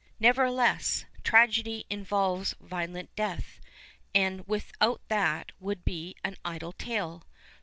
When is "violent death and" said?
2.59-4.47